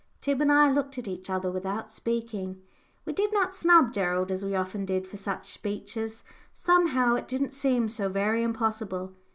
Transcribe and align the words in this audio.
Tib 0.19 0.41
and 0.41 0.51
I 0.51 0.71
looked 0.71 0.97
at 0.97 1.07
each 1.07 1.29
other 1.29 1.51
without 1.51 1.91
speaking. 1.91 2.59
We 3.05 3.13
did 3.13 3.31
not 3.33 3.53
snub 3.53 3.93
Gerald 3.93 4.31
as 4.31 4.43
we 4.43 4.55
often 4.55 4.83
did 4.83 5.05
for 5.05 5.17
such 5.17 5.51
speeches 5.51 6.23
somehow 6.55 7.13
it 7.13 7.27
didn't 7.27 7.53
seem 7.53 7.87
so 7.87 8.09
very 8.09 8.41
impossible! 8.41 9.13